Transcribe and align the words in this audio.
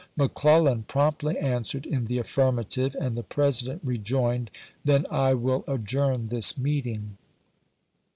McClellan 0.17 0.81
promptly 0.81 1.37
answered 1.37 1.85
in 1.85 2.05
the 2.05 2.17
affirmative, 2.17 2.95
and 2.99 3.15
the 3.15 3.21
President 3.21 3.83
rejoined," 3.85 4.49
Then 4.83 5.05
I 5.11 5.35
will 5.35 5.63
adjourn 5.67 6.29
this 6.29 6.57
meeting." 6.57 7.17